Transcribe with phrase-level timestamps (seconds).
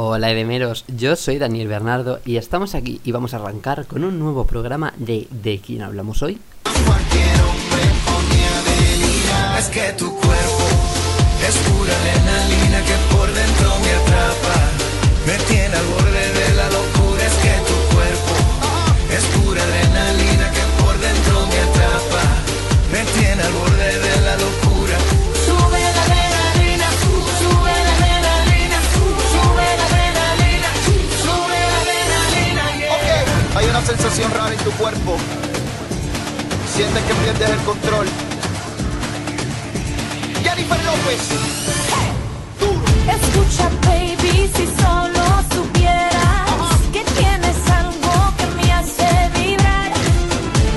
[0.00, 4.20] Hola Edemeros, yo soy Daniel Bernardo y estamos aquí y vamos a arrancar con un
[4.20, 6.38] nuevo programa de ¿De quién hablamos hoy?
[6.62, 10.68] Cualquier hombre ponía de Es que tu cuerpo
[11.48, 14.70] es pura adrenalina que por dentro me atrapa.
[15.26, 16.37] Me tiene al borde
[34.18, 35.16] sensación rara en tu cuerpo.
[36.74, 38.06] Sientes que pierdes el control.
[40.42, 41.20] Jennifer López.
[42.58, 42.82] Duro.
[43.16, 45.22] Escucha, baby, si solo
[45.54, 49.92] supieras que tienes algo que me hace vibrar.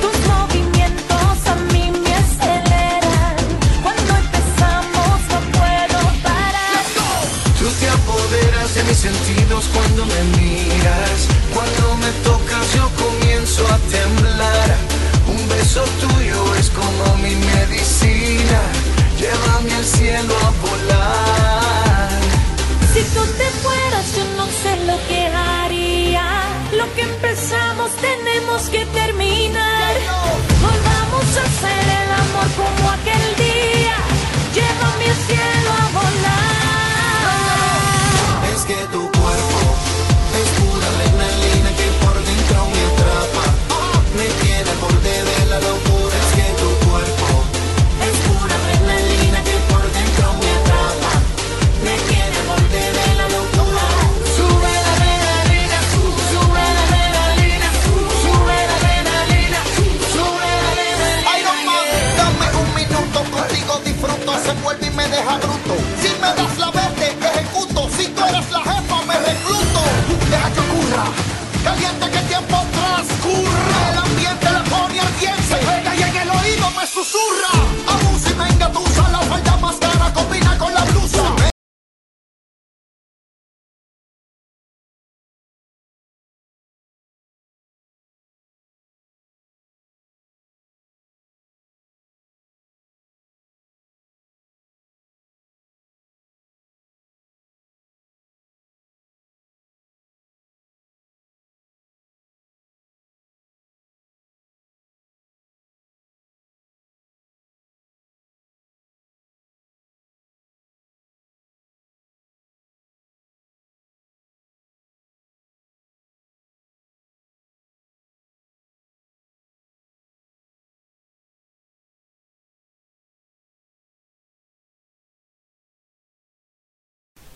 [0.01, 3.35] Tus movimientos a mí me aceleran.
[3.81, 6.83] Cuando empezamos no puedo parar.
[7.59, 11.27] Tú te apoderas de mis sentidos cuando me miras.
[11.53, 12.40] Cuando me tocas
[12.75, 14.77] yo comienzo a temblar.
[15.27, 18.59] Un beso tuyo es como mi medicina.
[19.19, 22.09] Llévame al cielo a volar.
[22.93, 26.25] Si tú te fueras, yo no sé lo que haría.
[26.77, 29.70] Lo que empezamos tenemos que terminar.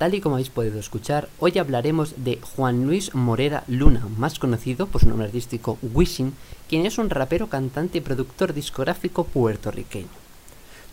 [0.05, 4.85] Tal y como habéis podido escuchar, hoy hablaremos de Juan Luis Morera Luna, más conocido
[4.85, 6.33] por su nombre artístico Wisin,
[6.69, 10.05] quien es un rapero, cantante y productor discográfico puertorriqueño.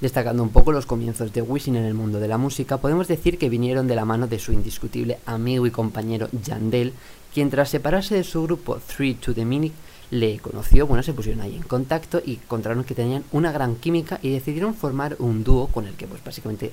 [0.00, 3.36] Destacando un poco los comienzos de Wisin en el mundo de la música, podemos decir
[3.36, 6.94] que vinieron de la mano de su indiscutible amigo y compañero Yandel,
[7.34, 9.74] quien tras separarse de su grupo 3 to the Minute
[10.12, 14.18] le conoció, bueno, se pusieron ahí en contacto y encontraron que tenían una gran química
[14.20, 16.70] y decidieron formar un dúo con el que pues básicamente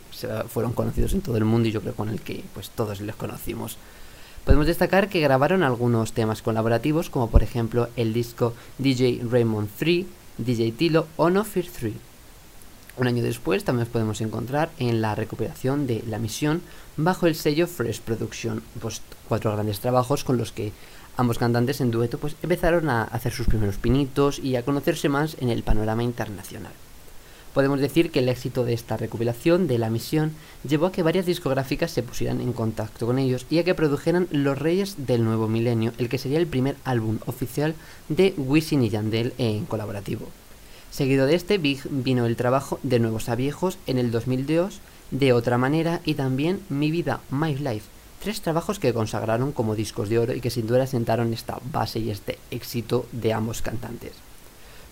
[0.49, 3.15] fueron conocidos en todo el mundo y yo creo con el que pues todos les
[3.15, 3.77] conocimos.
[4.43, 10.05] Podemos destacar que grabaron algunos temas colaborativos como por ejemplo el disco DJ Raymond 3,
[10.37, 11.93] DJ Tilo o No Fear 3.
[12.97, 16.61] Un año después también podemos encontrar en la recuperación de La Misión
[16.97, 20.73] bajo el sello Fresh Production, pues cuatro grandes trabajos con los que
[21.17, 25.35] ambos cantantes en dueto pues empezaron a hacer sus primeros pinitos y a conocerse más
[25.39, 26.71] en el panorama internacional.
[27.53, 30.33] Podemos decir que el éxito de esta recopilación de La Misión
[30.67, 34.27] llevó a que varias discográficas se pusieran en contacto con ellos y a que produjeran
[34.31, 37.73] Los Reyes del Nuevo Milenio, el que sería el primer álbum oficial
[38.07, 40.27] de Wisin y Yandel en colaborativo.
[40.91, 44.79] Seguido de este vi- vino el trabajo de Nuevos a Viejos en el 2002,
[45.11, 47.87] De Otra Manera y también Mi Vida, My Life,
[48.19, 51.99] tres trabajos que consagraron como discos de oro y que sin duda sentaron esta base
[51.99, 54.13] y este éxito de ambos cantantes.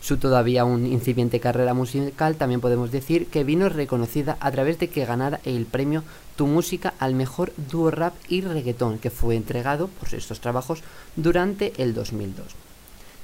[0.02, 4.90] Su todavía aún incipiente carrera musical también podemos decir que vino reconocida a través de
[4.90, 6.04] que ganara el premio
[6.36, 10.84] Tu Música al mejor dúo rap y reggaetón que fue entregado por estos trabajos
[11.16, 12.46] durante el 2002.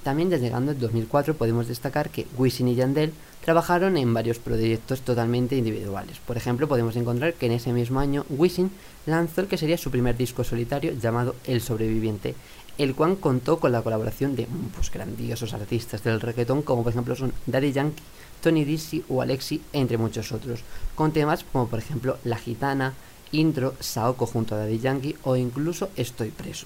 [0.04, 5.58] También desde el 2004 podemos destacar que Wisin y Yandel trabajaron en varios proyectos totalmente
[5.58, 6.18] individuales.
[6.20, 8.72] Por ejemplo, podemos encontrar que en ese mismo año Wisin
[9.06, 12.36] lanzó el que sería su primer disco solitario llamado El Sobreviviente,
[12.78, 17.16] el cual contó con la colaboración de pues, grandiosos artistas del reggaetón como por ejemplo
[17.16, 18.04] son Daddy Yankee,
[18.42, 20.62] Tony Dizzy o Alexi, entre muchos otros,
[20.96, 22.94] con temas como por ejemplo La Gitana,
[23.32, 26.66] Intro, Saoko junto a Daddy Yankee o incluso Estoy preso.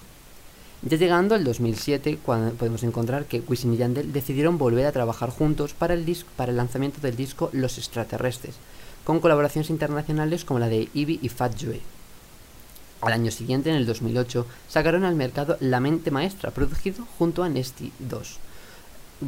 [0.83, 5.31] Ya llegando al 2007, cuando podemos encontrar que Wisin y Yandel decidieron volver a trabajar
[5.31, 6.05] juntos para el,
[6.55, 8.55] lanzamiento del disco Los extraterrestres,
[9.03, 11.81] con colaboraciones internacionales como la de Ivy y Fat Joe.
[13.01, 17.49] Al año siguiente, en el 2008, sacaron al mercado La Mente Maestra, producido junto a
[17.49, 18.39] Nesty 2,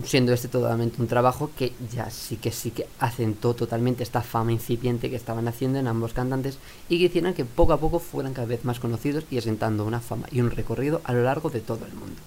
[0.04, 4.52] siendo este totalmente un trabajo que ya sí que sí que acentó totalmente esta fama
[4.52, 6.60] incipiente que estaban haciendo en ambos cantantes
[6.90, 10.00] y que hicieron que poco a poco fueran cada vez más conocidos y asentando una
[10.00, 12.22] fama y un recorrido a lo largo de todo el mundo.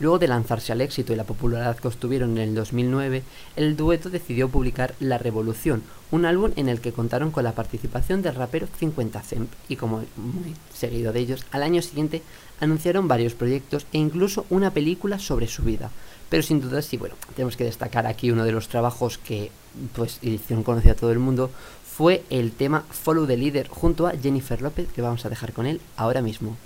[0.00, 3.22] Luego de lanzarse al éxito y la popularidad que obtuvieron en el 2009,
[3.56, 8.22] el dueto decidió publicar La Revolución, un álbum en el que contaron con la participación
[8.22, 12.22] del rapero 50 Cent y como muy seguido de ellos, al año siguiente
[12.60, 15.90] anunciaron varios proyectos e incluso una película sobre su vida.
[16.30, 19.50] Pero sin duda sí, bueno, tenemos que destacar aquí uno de los trabajos que
[19.94, 21.50] pues hicieron conocido a todo el mundo
[21.84, 25.66] fue el tema Follow the Leader junto a Jennifer López que vamos a dejar con
[25.66, 26.56] él ahora mismo.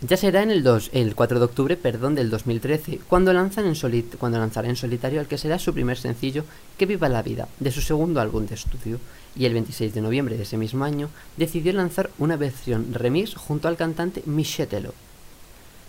[0.00, 3.74] Ya será en el, 2, el 4 de octubre perdón, del 2013, cuando, lanzan en
[3.74, 6.44] solit- cuando lanzará en solitario el que será su primer sencillo,
[6.76, 9.00] Que viva la vida, de su segundo álbum de estudio,
[9.34, 13.66] y el 26 de noviembre de ese mismo año decidió lanzar una versión remix junto
[13.66, 14.94] al cantante Michetelo.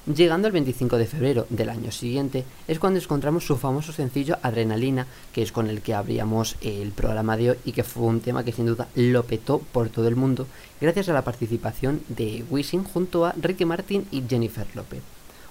[0.05, 5.05] Llegando al 25 de febrero del año siguiente es cuando encontramos su famoso sencillo Adrenalina,
[5.33, 8.43] que es con el que abríamos el programa de hoy y que fue un tema
[8.43, 10.47] que sin duda lo petó por todo el mundo
[10.79, 15.01] gracias a la participación de Wisin junto a Ricky Martin y Jennifer López.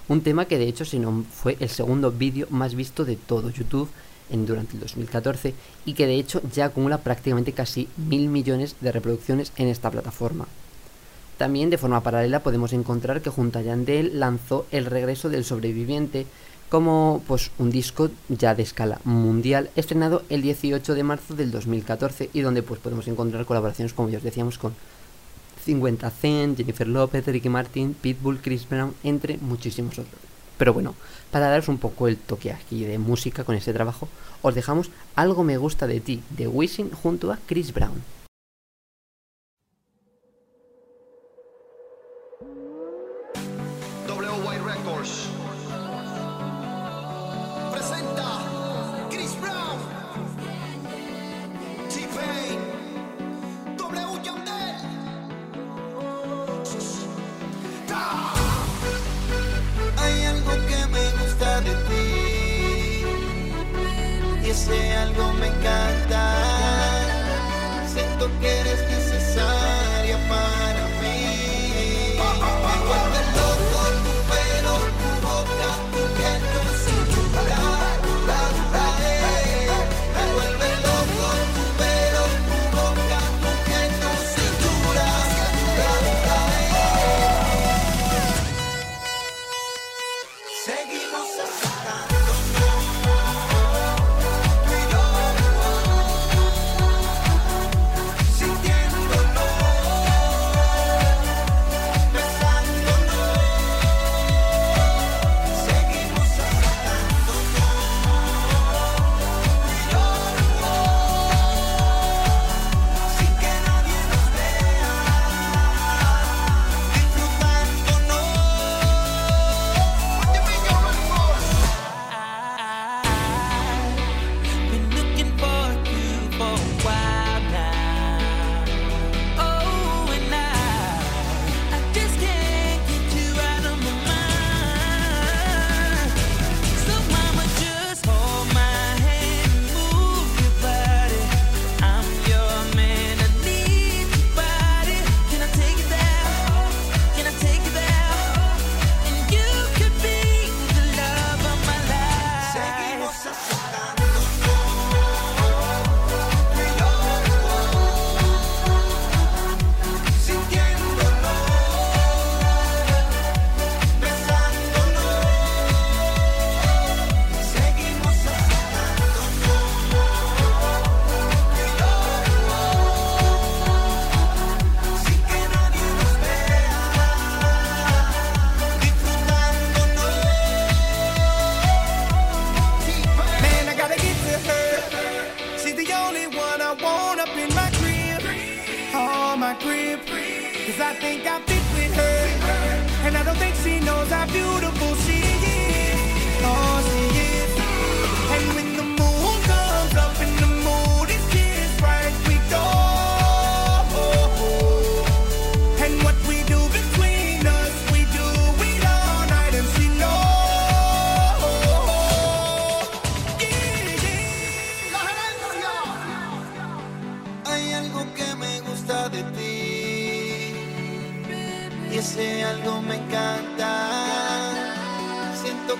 [0.09, 3.51] Un tema que de hecho si no fue el segundo vídeo más visto de todo
[3.51, 3.89] YouTube
[4.31, 5.53] en, durante el 2014
[5.85, 10.47] y que de hecho ya acumula prácticamente casi mil millones de reproducciones en esta plataforma.
[11.39, 16.25] También de forma paralela podemos encontrar que junto a Yandel lanzó El regreso del sobreviviente
[16.67, 22.29] como pues un disco ya de escala mundial estrenado el 18 de marzo del 2014
[22.33, 24.73] y donde pues podemos encontrar colaboraciones como ya os decíamos con
[25.63, 30.21] 50 Cent, Jennifer López, Ricky Martin, Pitbull, Chris Brown, entre muchísimos otros.
[30.57, 30.93] Pero bueno,
[31.31, 34.09] para daros un poco el toque aquí de música con este trabajo,
[34.41, 38.18] os dejamos Algo me gusta de ti de Wisin junto a Chris Brown.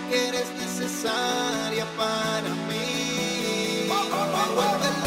[0.08, 3.88] Que eres necesaria para mí.
[3.88, 4.99] Me vuelve loco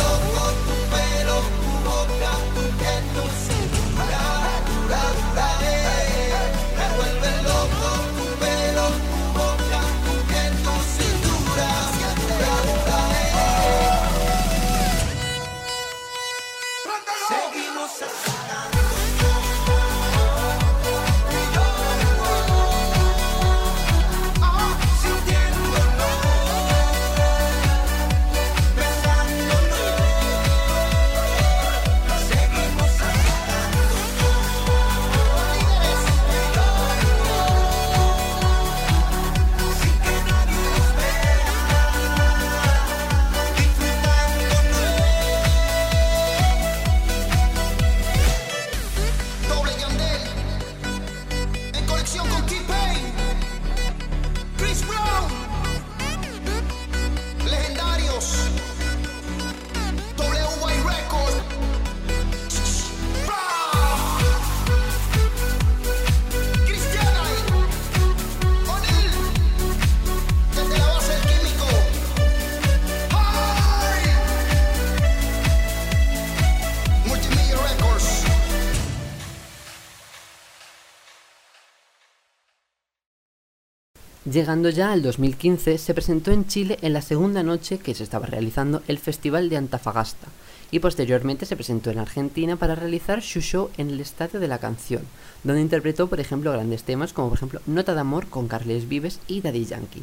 [84.32, 88.24] Llegando ya al 2015, se presentó en Chile en la segunda noche que se estaba
[88.24, 90.26] realizando el Festival de Antofagasta
[90.70, 94.56] y posteriormente se presentó en Argentina para realizar su show en el Estadio de la
[94.56, 95.02] Canción,
[95.44, 99.20] donde interpretó por ejemplo grandes temas como por ejemplo Nota de Amor con Carles Vives
[99.26, 100.02] y Daddy Yankee.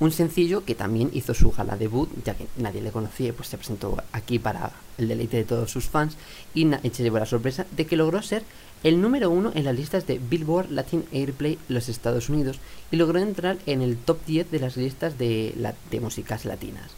[0.00, 3.48] Un sencillo que también hizo su gala debut, ya que nadie le conocía, y pues
[3.48, 6.18] se presentó aquí para el deleite de todos sus fans
[6.54, 8.42] y se llevó la sorpresa de que logró ser
[8.82, 12.58] el número uno en las listas de Billboard Latin Airplay los Estados Unidos
[12.90, 15.54] y logró entrar en el top 10 de las listas de,
[15.90, 16.90] de músicas latinas.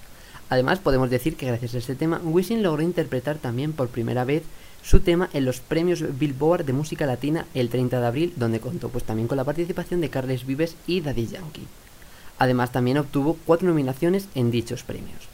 [0.48, 4.42] Además, podemos decir que gracias a este tema, Wisin logró interpretar también por primera vez
[4.82, 8.90] su tema en los premios Billboard de música latina el 30 de abril, donde contó
[8.90, 11.66] pues también con la participación de Carles Vives y Daddy Yankee.
[12.38, 15.28] Además, también obtuvo cuatro nominaciones en dichos premios.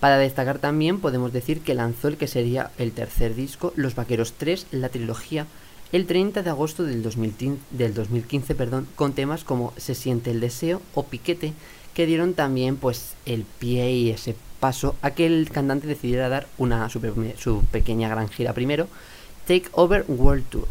[0.00, 4.32] Para destacar también podemos decir que lanzó el que sería el tercer disco, Los Vaqueros
[4.38, 5.46] 3, la trilogía,
[5.92, 10.40] el 30 de agosto del 2015, del 2015 perdón, con temas como Se siente el
[10.40, 11.52] deseo o Piquete,
[11.94, 16.46] que dieron también pues el pie y ese paso a que el cantante decidiera dar
[16.58, 18.86] una su pequeña gran gira primero,
[19.46, 20.68] Take Over World Tour.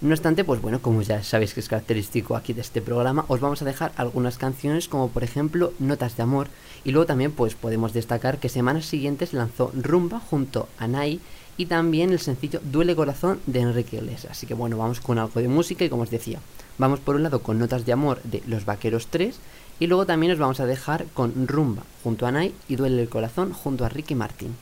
[0.00, 3.40] No obstante, pues bueno, como ya sabéis que es característico aquí de este programa, os
[3.40, 6.48] vamos a dejar algunas canciones como por ejemplo Notas de Amor
[6.84, 11.20] y luego también pues podemos destacar que semanas siguientes lanzó Rumba junto a Nai
[11.56, 14.32] y también el sencillo Duele Corazón de Enrique Iglesias.
[14.32, 16.40] Así que bueno, vamos con algo de música y como os decía,
[16.78, 19.36] vamos por un lado con Notas de Amor de Los Vaqueros 3
[19.80, 23.08] y luego también os vamos a dejar con Rumba junto a Nai y Duele el
[23.08, 24.54] Corazón junto a Ricky Martin.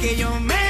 [0.00, 0.69] Que yo me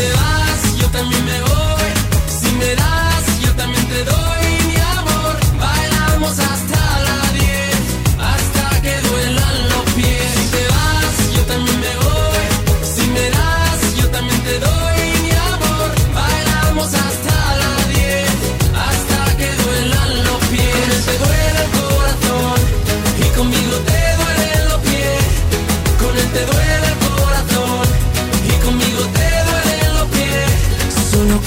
[0.00, 1.92] Si te vas, yo también me voy.
[2.26, 4.29] Si me das, yo también te doy.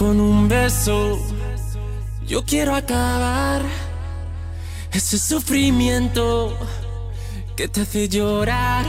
[0.00, 1.18] con un beso.
[2.26, 3.60] Yo quiero acabar
[4.94, 6.56] ese sufrimiento
[7.54, 8.86] que te hace llorar.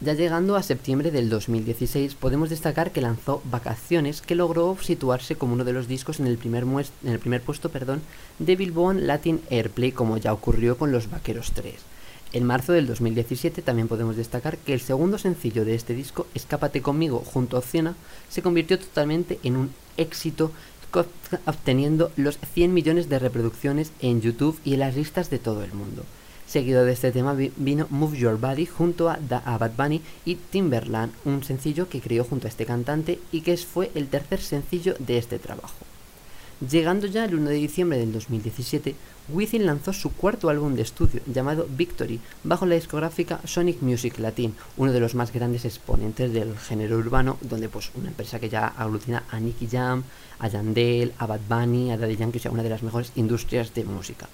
[0.00, 5.52] Ya llegando a septiembre del 2016, podemos destacar que lanzó Vacaciones, que logró situarse como
[5.52, 8.00] uno de los discos en el primer, en el primer puesto perdón,
[8.38, 11.89] de Billboard Latin Airplay, como ya ocurrió con Los Vaqueros 3.
[12.32, 16.80] En marzo del 2017 también podemos destacar que el segundo sencillo de este disco, Escápate
[16.80, 17.96] conmigo junto a Ozuna,
[18.28, 20.52] se convirtió totalmente en un éxito
[21.46, 25.72] obteniendo los 100 millones de reproducciones en YouTube y en las listas de todo el
[25.72, 26.04] mundo.
[26.46, 30.34] Seguido de este tema vino Move Your Body junto a, da a Bad Bunny y
[30.34, 34.94] Timberland, un sencillo que creó junto a este cantante y que fue el tercer sencillo
[34.98, 35.89] de este trabajo.
[36.68, 38.94] Llegando ya el 1 de diciembre del 2017,
[39.32, 44.54] Wisin lanzó su cuarto álbum de estudio llamado Victory bajo la discográfica Sonic Music Latin,
[44.76, 48.66] uno de los más grandes exponentes del género urbano, donde pues una empresa que ya
[48.66, 50.02] aglutina a Nicky Jam,
[50.38, 53.72] a Yandel, a Bad Bunny, a Daddy Yankee, o sea, una de las mejores industrias
[53.72, 54.28] de música.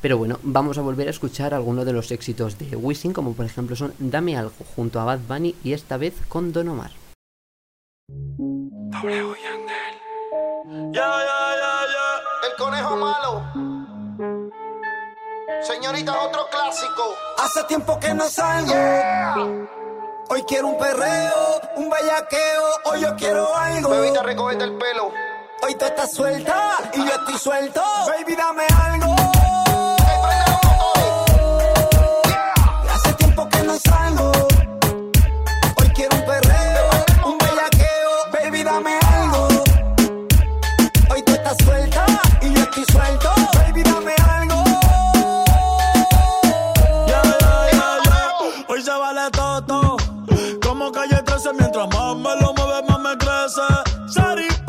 [0.00, 3.46] Pero bueno, vamos a volver a escuchar algunos de los éxitos de Wisin, como por
[3.46, 6.92] ejemplo son Dame algo junto a Bad Bunny y esta vez con Don Omar.
[10.66, 12.48] Ya, ya, ya, ya.
[12.48, 13.44] El conejo malo.
[15.62, 17.14] Señorita, otro clásico.
[17.38, 18.72] Hace tiempo que no salgo.
[20.30, 22.62] Hoy quiero un perreo, un bayaqueo.
[22.86, 23.90] Hoy yo quiero algo.
[23.90, 25.12] Bebita, recogete el pelo.
[25.62, 27.82] Hoy tú estás suelta y yo estoy suelto.
[28.06, 29.14] Baby, dame algo.
[32.90, 34.32] Hace tiempo que no salgo.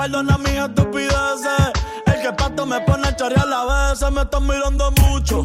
[0.05, 1.71] perdona mis estupideces.
[2.05, 4.11] El que pato me pone a charrear a veces.
[4.11, 5.41] Me estás mirando mucho.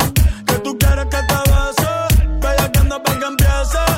[0.46, 1.92] Que tú quieres que te bese.
[2.42, 3.89] Que que anda para que empiece.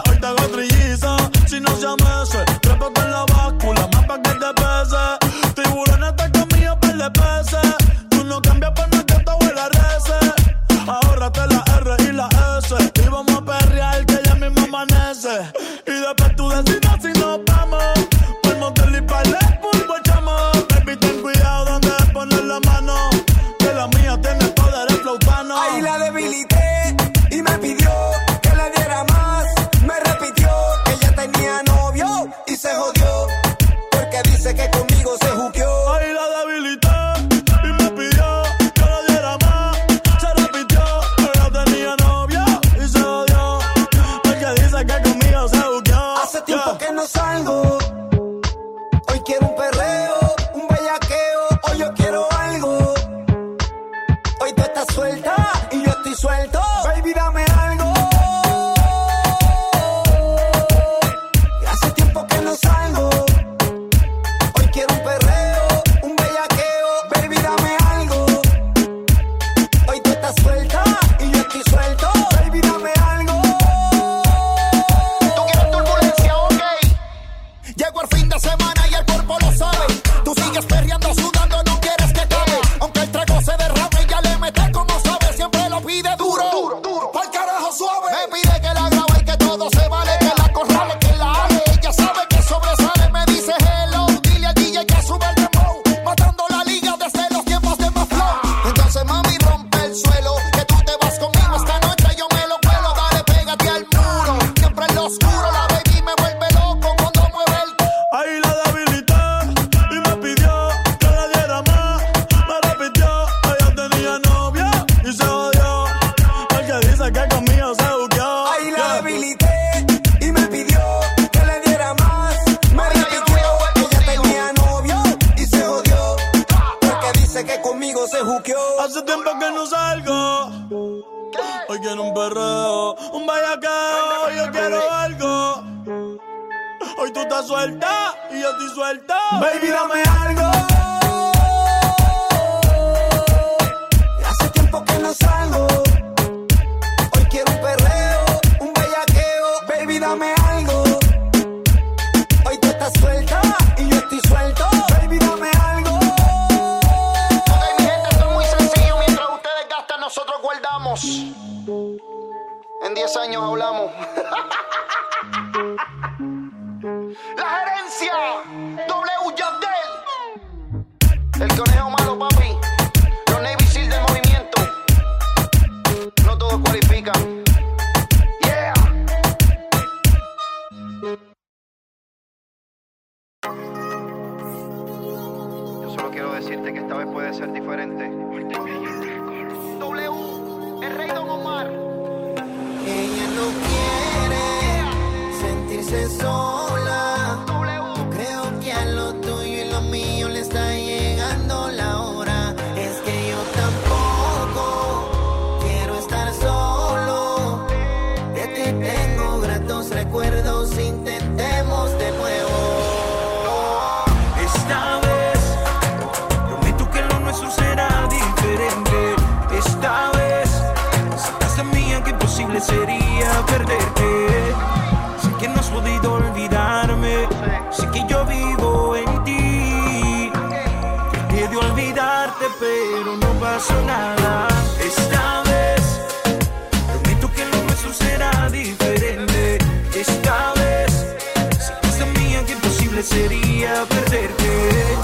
[243.52, 244.96] Sería perderte.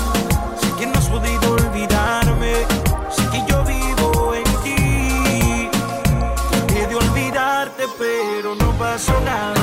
[0.61, 2.53] Sé que no has podido olvidarme.
[3.11, 5.71] Sé que yo vivo en ti.
[6.51, 9.58] Traté de olvidarte, pero no pasó nada.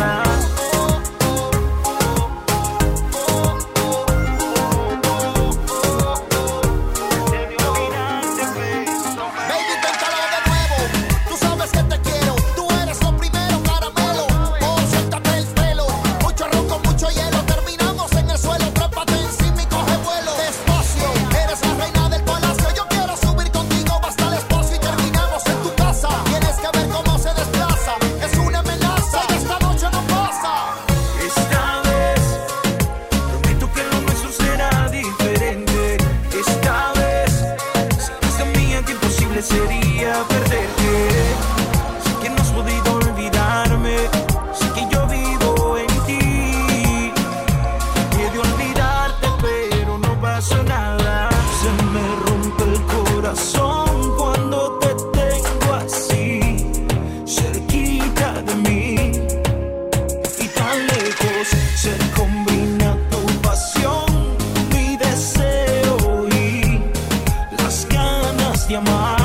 [68.84, 69.25] Ganas de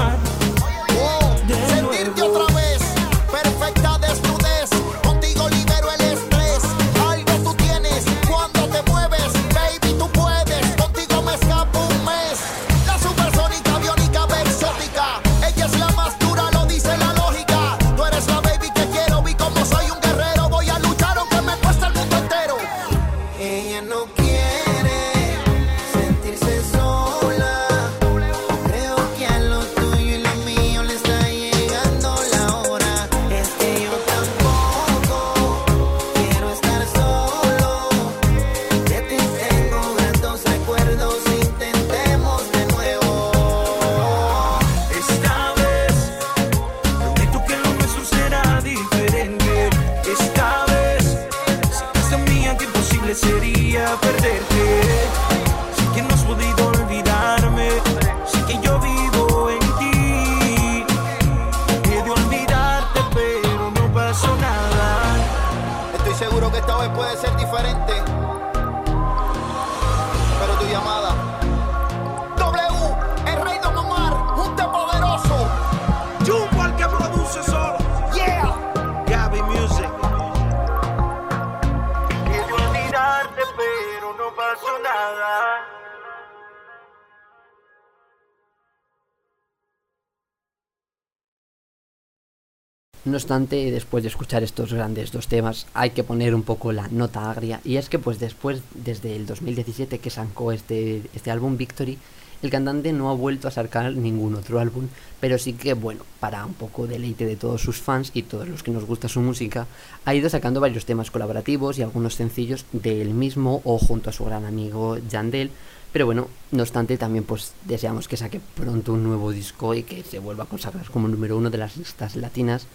[93.10, 96.86] No obstante, después de escuchar estos grandes dos temas, hay que poner un poco la
[96.86, 97.60] nota agria.
[97.64, 101.98] Y es que pues después, desde el 2017 que sacó este, este álbum Victory,
[102.40, 104.86] el cantante no ha vuelto a sacar ningún otro álbum,
[105.18, 108.62] pero sí que, bueno, para un poco deleite de todos sus fans y todos los
[108.62, 109.66] que nos gusta su música,
[110.04, 114.24] ha ido sacando varios temas colaborativos y algunos sencillos del mismo o junto a su
[114.24, 115.50] gran amigo Yandel.
[115.92, 120.04] Pero bueno, no obstante, también pues deseamos que saque pronto un nuevo disco y que
[120.04, 122.68] se vuelva a consagrar como número uno de las listas latinas.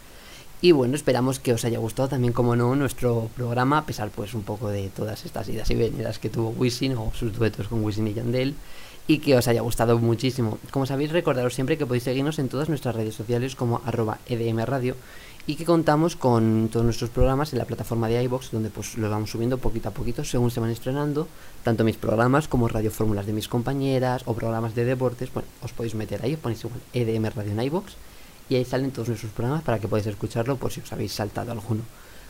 [0.65, 4.33] Y bueno, esperamos que os haya gustado también, como no, nuestro programa, a pesar pues
[4.33, 7.83] un poco de todas estas idas y venidas que tuvo Wisin o sus duetos con
[7.83, 8.55] Wisin y Yandel,
[9.05, 10.57] y que os haya gustado muchísimo.
[10.71, 14.95] Como sabéis, recordaros siempre que podéis seguirnos en todas nuestras redes sociales como arroba edmradio
[15.45, 19.11] y que contamos con todos nuestros programas en la plataforma de iBox donde pues los
[19.11, 21.27] vamos subiendo poquito a poquito según se van estrenando,
[21.63, 25.73] tanto mis programas como radio fórmulas de mis compañeras o programas de deportes, bueno, os
[25.73, 27.93] podéis meter ahí, os ponéis igual EDM Radio en iBox
[28.49, 31.51] y ahí salen todos nuestros programas para que podáis escucharlo por si os habéis saltado
[31.51, 31.81] alguno.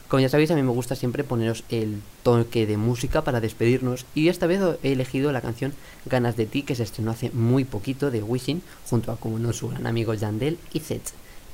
[0.08, 4.06] Como ya sabéis, a mí me gusta siempre poneros el toque de música para despedirnos
[4.14, 5.74] y esta vez he elegido la canción
[6.06, 9.52] Ganas de ti que se estrenó hace muy poquito de Wishing junto a como no
[9.52, 11.02] su gran amigo Yandel y Zed.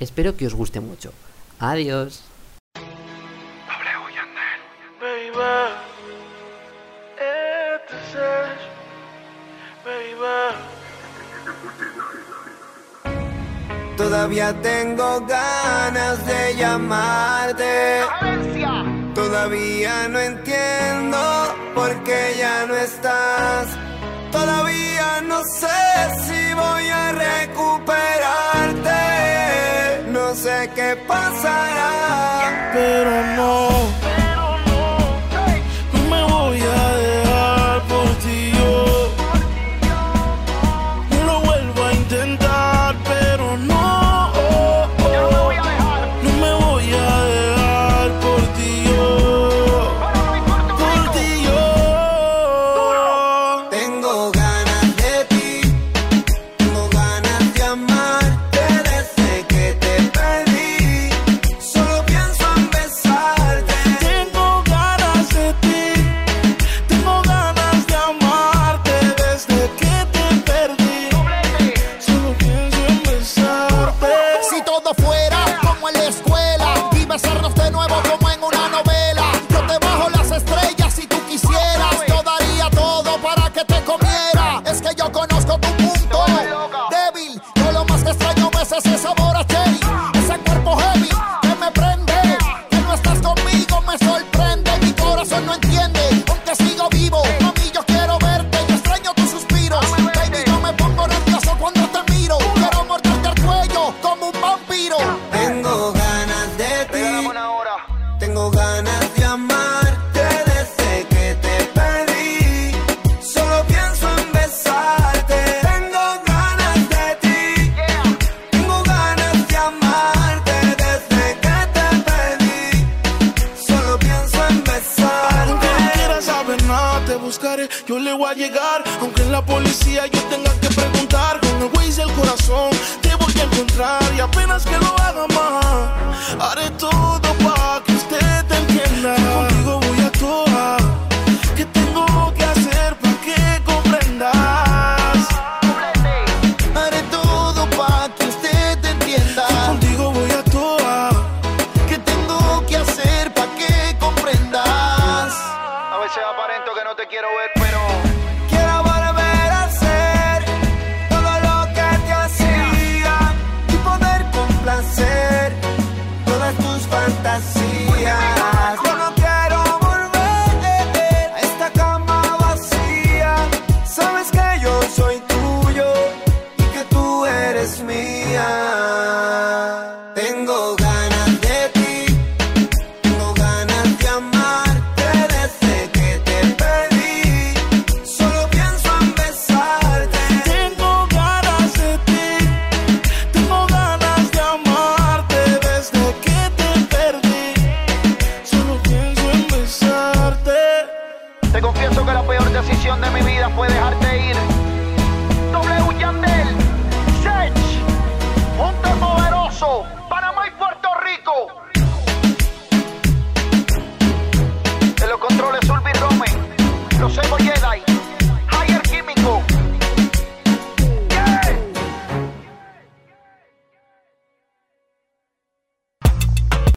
[0.02, 1.14] Espero que os guste mucho.
[1.60, 2.31] Adiós.
[14.12, 18.02] Todavía tengo ganas de llamarte.
[19.16, 21.18] Todavía no entiendo
[21.74, 23.68] por qué ya no estás.
[24.30, 25.70] Todavía no sé
[26.26, 28.92] si voy a recuperarte.
[30.12, 34.21] No sé qué pasará, pero no